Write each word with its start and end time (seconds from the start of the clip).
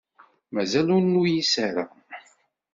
Mazal 0.53 0.87
ur 0.95 1.03
nuyis 1.05 1.53
ara. 1.67 1.85